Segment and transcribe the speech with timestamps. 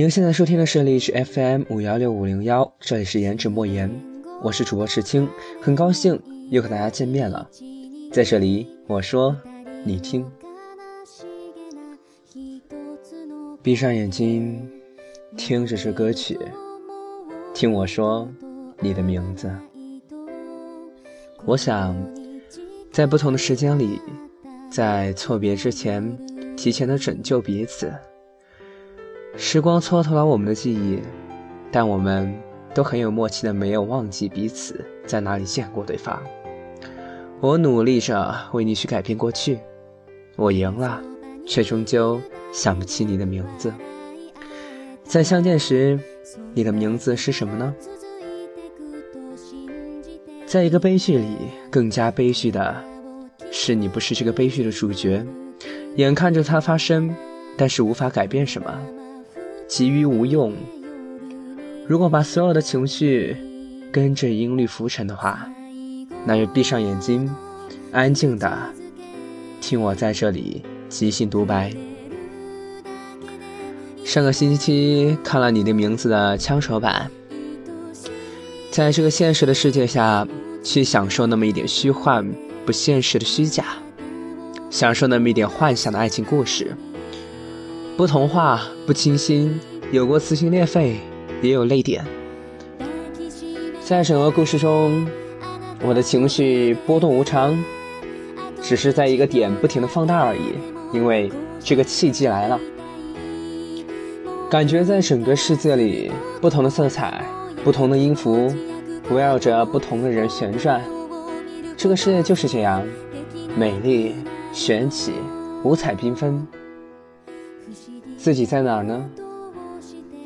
[0.00, 3.94] 您现在收听的是荔枝 FM 五幺六五零幺，这里是颜值莫言，
[4.40, 5.28] 我是主播赤青，
[5.60, 6.18] 很高兴
[6.48, 7.46] 又和大家见面了。
[8.10, 9.36] 在这里，我说
[9.84, 10.24] 你听，
[13.62, 14.66] 闭上眼睛，
[15.36, 16.38] 听这首歌曲，
[17.52, 18.26] 听我说
[18.78, 19.52] 你的名字。
[21.44, 21.94] 我想，
[22.90, 24.00] 在不同的时间里，
[24.70, 26.18] 在错别之前，
[26.56, 27.92] 提前的拯救彼此。
[29.36, 31.00] 时光蹉跎了我们的记忆，
[31.72, 32.34] 但我们
[32.74, 36.20] 都很有默契的没有忘记彼此在哪里见过对方。
[37.40, 39.58] 我努力着为你去改变过去，
[40.36, 41.00] 我赢了，
[41.46, 42.20] 却终究
[42.52, 43.72] 想不起你的名字。
[45.02, 45.98] 在相见时，
[46.52, 47.74] 你的名字是什么呢？
[50.44, 51.36] 在一个悲剧里，
[51.70, 52.76] 更加悲剧的
[53.50, 55.24] 是你不是这个悲剧的主角，
[55.96, 57.14] 眼看着它发生，
[57.56, 58.78] 但是无法改变什么。
[59.70, 60.52] 急于无用。
[61.86, 63.36] 如果把所有的情绪
[63.92, 65.48] 跟着音律浮沉的话，
[66.26, 67.32] 那就闭上眼睛，
[67.92, 68.58] 安静的
[69.60, 71.72] 听我在这里即兴独白。
[74.04, 77.08] 上个星期看了你的名字的枪手版，
[78.72, 80.26] 在这个现实的世界下
[80.64, 82.28] 去享受那么一点虚幻
[82.66, 83.66] 不现实的虚假，
[84.68, 86.76] 享受那么一点幻想的爱情故事。
[88.00, 89.60] 不童话，不清新，
[89.92, 90.96] 有过撕心裂肺，
[91.42, 92.02] 也有泪点。
[93.82, 95.06] 在整个故事中，
[95.82, 97.62] 我的情绪波动无常，
[98.62, 100.54] 只是在一个点不停的放大而已。
[100.94, 102.58] 因为这个契机来了，
[104.48, 107.22] 感觉在整个世界里，不同的色彩，
[107.62, 108.50] 不同的音符，
[109.10, 110.82] 围绕着不同的人旋转。
[111.76, 112.82] 这个世界就是这样，
[113.54, 114.14] 美丽、
[114.54, 115.12] 玄奇、
[115.62, 116.48] 五彩缤纷。
[118.20, 119.02] 自己在哪儿呢？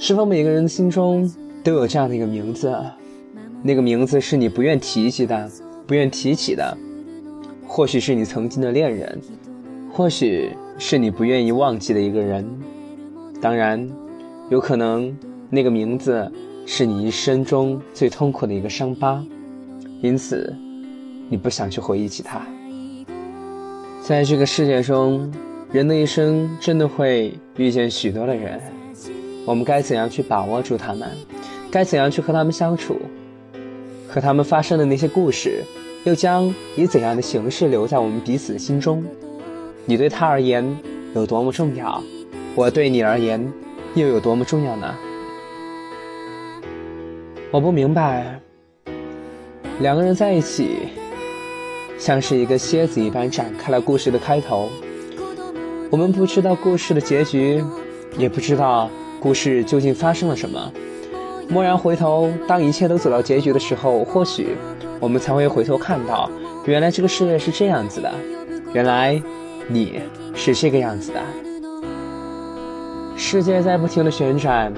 [0.00, 1.32] 是否每个人的心中
[1.62, 2.76] 都有这样的一个名字？
[3.62, 5.48] 那个名字是你不愿提及的，
[5.86, 6.76] 不愿提起的。
[7.68, 9.20] 或许是你曾经的恋人，
[9.92, 12.44] 或许是你不愿意忘记的一个人。
[13.40, 13.88] 当然，
[14.50, 15.16] 有可能
[15.48, 16.28] 那个名字
[16.66, 19.24] 是你一生中最痛苦的一个伤疤，
[20.02, 20.52] 因此
[21.28, 22.42] 你不想去回忆起它。
[24.02, 25.32] 在这个世界中。
[25.74, 28.60] 人的一生真的会遇见许多的人，
[29.44, 31.10] 我们该怎样去把握住他们？
[31.68, 32.96] 该怎样去和他们相处？
[34.08, 35.64] 和他们发生的那些故事，
[36.04, 39.04] 又将以怎样的形式留在我们彼此的心中？
[39.84, 40.64] 你对他而言
[41.12, 42.00] 有多么重要？
[42.54, 43.44] 我对你而言
[43.96, 44.94] 又有多么重要呢？
[47.50, 48.40] 我不明白，
[49.80, 50.90] 两个人在一起，
[51.98, 54.70] 像是一个蝎子一般展开了故事的开头。
[55.94, 57.64] 我们不知道故事的结局，
[58.18, 58.90] 也不知道
[59.20, 60.72] 故事究竟发生了什么。
[61.50, 64.56] 蓦然回头，当一切都走到结局的时候，或许
[64.98, 66.28] 我们才会回头看到，
[66.66, 68.12] 原来这个世界是这样子的，
[68.72, 69.22] 原来
[69.68, 70.00] 你
[70.34, 71.20] 是这个样子的。
[73.14, 74.72] 世界在不停的旋转，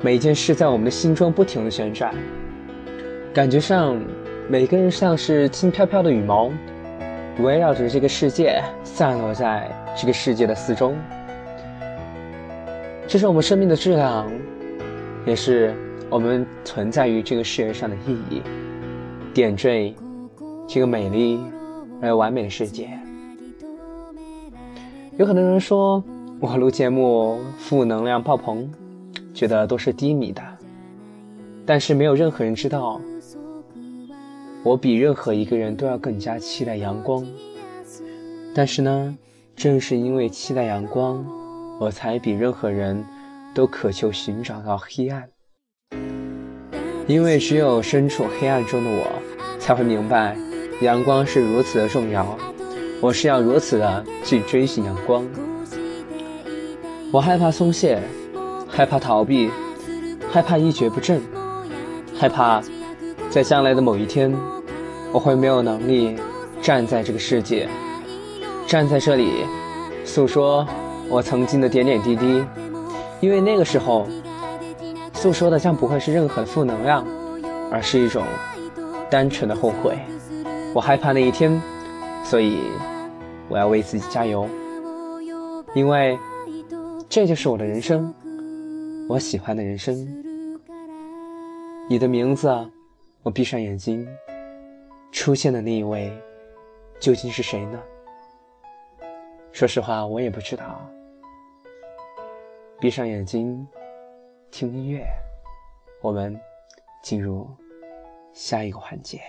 [0.00, 2.14] 每件事在我们的心中不停的旋转，
[3.34, 4.00] 感觉上
[4.48, 6.52] 每个人像是轻飘飘的羽毛。
[7.38, 10.92] 围绕着这个世界，散落在这个世界的四周。
[13.06, 14.26] 这是我们生命的质量，
[15.26, 15.74] 也是
[16.08, 18.42] 我们存在于这个世界上的意义，
[19.34, 19.94] 点缀
[20.66, 21.38] 这个美丽
[22.00, 22.88] 而又完美的世界。
[25.18, 26.02] 有很多人说
[26.40, 28.70] 我录节目负能量爆棚，
[29.34, 30.42] 觉得都是低迷的，
[31.66, 33.00] 但是没有任何人知道。
[34.66, 37.24] 我比任何一个人都要更加期待阳光，
[38.52, 39.16] 但是呢，
[39.54, 41.24] 正是因为期待阳光，
[41.78, 43.04] 我才比任何人
[43.54, 45.22] 都渴求寻找到黑暗。
[47.06, 49.06] 因为只有身处黑暗中的我，
[49.60, 50.36] 才会明白
[50.80, 52.36] 阳光是如此的重要。
[53.00, 55.24] 我是要如此的去追寻阳光。
[57.12, 58.02] 我害怕松懈，
[58.66, 59.48] 害怕逃避，
[60.28, 61.22] 害怕一蹶不振，
[62.18, 62.60] 害怕
[63.36, 64.34] 在将来的某一天。
[65.12, 66.16] 我会没有能力
[66.62, 67.68] 站在这个世界，
[68.66, 69.44] 站在这里
[70.06, 70.66] 诉说
[71.06, 72.42] 我曾经的点点滴滴，
[73.20, 74.06] 因为那个时候
[75.12, 77.06] 诉说的将不会是任何的负能量，
[77.70, 78.24] 而是一种
[79.10, 79.98] 单纯的后悔。
[80.72, 81.60] 我害怕那一天，
[82.24, 82.60] 所以
[83.50, 84.48] 我要为自己加油，
[85.74, 86.18] 因为
[87.06, 88.14] 这就是我的人生，
[89.10, 89.94] 我喜欢的人生。
[91.86, 92.50] 你的名字，
[93.26, 94.06] 我闭上眼睛。
[95.10, 96.12] 出现的那一位，
[97.00, 97.82] 究竟是谁呢？
[99.50, 100.88] 说实话，我也不知道。
[102.78, 103.66] 闭上眼睛，
[104.52, 105.04] 听音乐。
[106.02, 106.40] 我们
[107.02, 107.48] 进入
[108.32, 109.20] 下一个环节。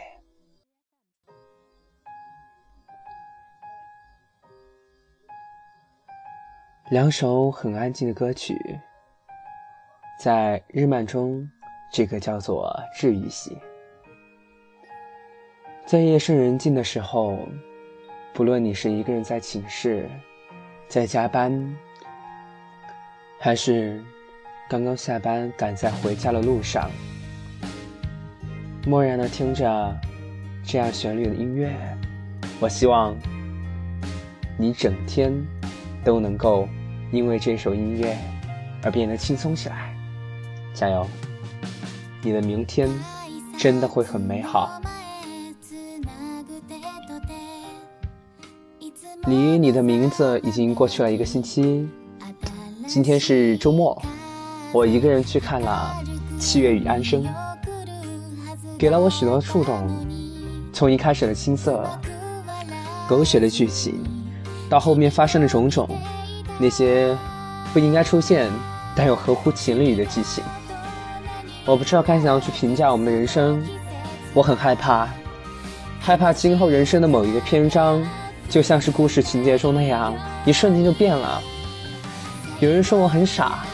[6.91, 8.55] 两首很安静的歌曲，
[10.19, 11.49] 在日漫中，
[11.91, 13.57] 这个叫做治愈系。
[15.87, 17.47] 在夜深人静的时候，
[18.33, 20.09] 不论你是一个人在寝室，
[20.89, 21.77] 在加班，
[23.39, 24.03] 还是
[24.69, 26.91] 刚刚下班赶在回家的路上，
[28.85, 29.97] 默然的听着
[30.61, 31.73] 这样旋律的音乐，
[32.59, 33.15] 我希望
[34.57, 35.33] 你整天
[36.03, 36.67] 都能够。
[37.09, 38.17] 因为这首音乐
[38.83, 39.95] 而变得轻松起来，
[40.73, 41.07] 加油！
[42.21, 42.89] 你的明天
[43.57, 44.81] 真的会很美好。
[49.27, 51.85] 离你的名字已经过去了一个星期，
[52.87, 54.01] 今天是周末，
[54.71, 55.93] 我一个人去看了
[56.39, 57.21] 《七月与安生》，
[58.77, 59.85] 给了我许多触动。
[60.71, 61.85] 从一开始的青涩、
[63.05, 64.01] 狗血的剧情，
[64.69, 65.89] 到后面发生的种种。
[66.57, 67.13] 那些
[67.73, 68.49] 不应该出现
[68.95, 70.41] 但又合乎情理的剧情，
[71.65, 73.61] 我不知道该怎样去评价我们的人生。
[74.33, 75.05] 我很害怕，
[75.99, 78.01] 害怕今后人生的某一个篇章，
[78.49, 80.13] 就像是故事情节中那样，
[80.45, 81.41] 一瞬间就变了。
[82.59, 83.65] 有人说我很傻，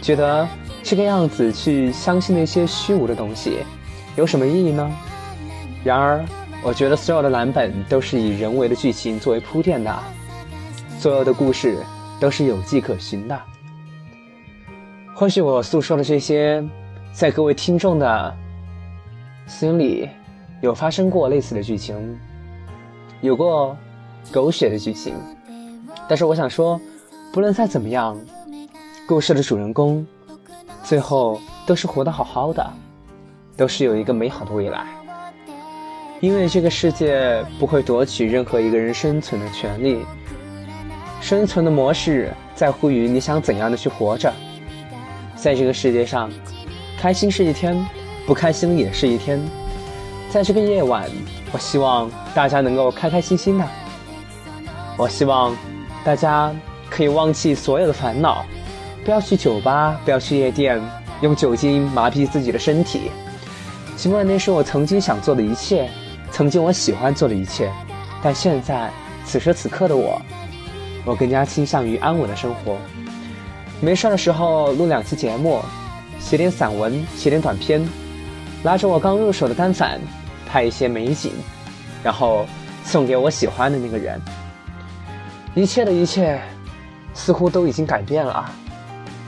[0.00, 0.48] 觉得
[0.82, 3.58] 这个样子去相信那些虚无的东西，
[4.16, 4.90] 有什么意义呢？
[5.84, 6.24] 然而，
[6.62, 9.98] 我觉得所有的蓝本都是以人为的剧情作为铺垫的，
[10.98, 11.78] 所有的故事。
[12.20, 13.40] 都是有迹可循的。
[15.14, 16.62] 或许我诉说的这些，
[17.12, 18.36] 在各位听众的
[19.46, 20.06] 心里
[20.60, 21.96] 有发生过类似的剧情，
[23.22, 23.74] 有过
[24.32, 25.14] 狗血的剧情。
[26.08, 26.80] 但是我想说，
[27.32, 28.18] 不论再怎么样，
[29.06, 30.06] 故事的主人公
[30.82, 32.68] 最后都是活得好好的，
[33.56, 34.86] 都是有一个美好的未来。
[36.20, 40.04] 因为这个世界不会夺取任何一个人生存的权利。
[41.20, 44.32] 生存的模式在乎于你想怎样的去活着，
[45.36, 46.30] 在这个世界上，
[46.98, 47.86] 开心是一天，
[48.26, 49.40] 不开心也是一天。
[50.28, 51.08] 在这个夜晚，
[51.52, 53.66] 我希望大家能够开开心心的。
[55.00, 55.56] 我希望
[56.04, 56.54] 大家
[56.90, 58.44] 可以忘记所有的烦恼，
[59.02, 60.78] 不要去酒吧，不要去夜店，
[61.22, 63.10] 用酒精麻痹自己的身体。
[63.96, 65.88] 尽管那是我曾经想做的一切，
[66.30, 67.72] 曾经我喜欢做的一切，
[68.22, 68.90] 但现在
[69.24, 70.20] 此时此刻的我。
[71.06, 72.76] 我更加倾向于安稳的生活，
[73.80, 75.62] 没事的时候录两期节目，
[76.18, 77.82] 写点散文，写点短篇，
[78.62, 79.98] 拿着我刚入手的单反，
[80.46, 81.32] 拍一些美景，
[82.02, 82.44] 然后
[82.84, 84.20] 送给我喜欢的那个人。
[85.54, 86.40] 一切的一切，
[87.12, 88.48] 似乎都已经改变了，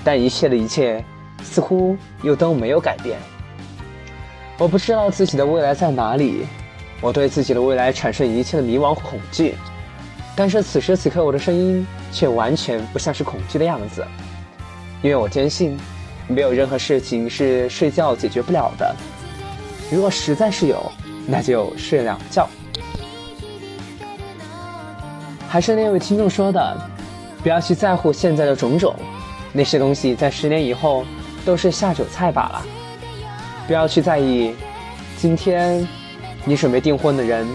[0.04, 1.04] 但一切的一切，
[1.42, 3.18] 似乎又都没有改变。
[4.56, 6.46] 我不知道自己的未来在哪里，
[7.00, 9.56] 我对自己的未来产生一切的迷茫和恐惧。
[10.36, 14.06] 但是此时此刻，我的声音却完全不像是恐惧的样子，
[15.02, 15.76] 因为我坚信，
[16.28, 18.94] 没有任何事情是睡觉解决不了的。
[19.90, 20.90] 如果实在是有，
[21.26, 22.48] 那就睡两觉。
[25.52, 26.74] 还是那位听众说的，
[27.42, 28.94] 不要去在乎现在的种种，
[29.52, 31.04] 那些东西在十年以后
[31.44, 32.62] 都是下酒菜罢了。
[33.66, 34.54] 不要去在意，
[35.18, 35.86] 今天
[36.46, 37.46] 你准备订婚的人，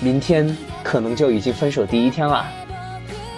[0.00, 0.44] 明天。
[0.82, 2.44] 可能就已经分手第一天了，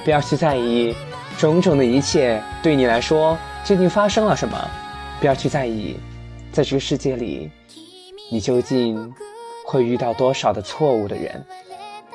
[0.02, 0.94] 不要去在意
[1.36, 4.56] 种种的一切对你来说究竟发生了什么，
[5.20, 5.98] 不要去在意，
[6.50, 7.50] 在这个世界里，
[8.30, 9.12] 你究竟
[9.66, 11.44] 会遇到多少的错误的人，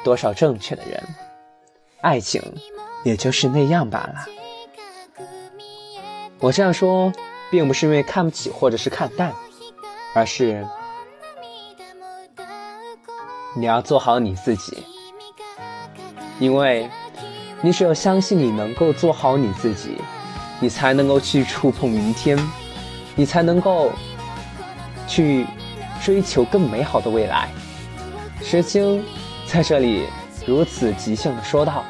[0.03, 1.03] 多少正确的人，
[2.01, 2.41] 爱情
[3.03, 4.25] 也就是那样罢了。
[6.39, 7.11] 我这样说，
[7.51, 9.33] 并不是因为看不起或者是看淡，
[10.13, 10.65] 而是
[13.55, 14.77] 你要做好你自己。
[16.39, 16.89] 因为，
[17.61, 19.97] 你只有相信你能够做好你自己，
[20.61, 22.39] 你才能够去触碰明天，
[23.15, 23.91] 你才能够
[25.05, 25.45] 去
[26.01, 27.49] 追求更美好的未来。
[28.41, 29.03] 石青
[29.45, 30.05] 在这里
[30.49, 31.85] 如此即兴的说道：“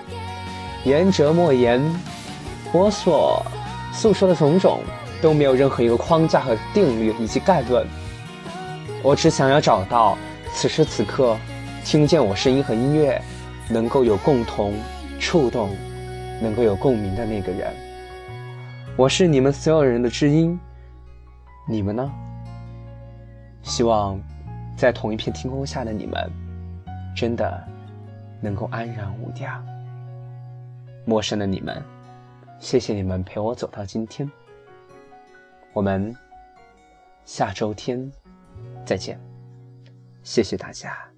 [0.86, 1.82] 言者莫言，
[2.72, 3.42] 我所
[3.94, 4.82] 诉说的种种
[5.22, 7.88] 都没有任何一个框架和定律以及概论，
[9.02, 10.18] 我只想要找到
[10.54, 11.38] 此时此刻
[11.86, 13.20] 听见我声音和音乐。”
[13.72, 14.74] 能够有共同
[15.20, 15.70] 触动，
[16.42, 17.72] 能够有共鸣的那个人，
[18.98, 20.60] 我是你们所有人的知音。
[21.68, 22.12] 你们呢？
[23.62, 24.20] 希望
[24.76, 26.32] 在同一片天空下的你们，
[27.16, 27.64] 真的
[28.42, 29.66] 能够安然无恙。
[31.06, 31.84] 陌生的你们，
[32.60, 34.30] 谢谢你们陪我走到今天。
[35.74, 36.16] 我们
[37.26, 38.12] 下周天
[38.86, 39.20] 再见，
[40.24, 41.09] 谢谢大家。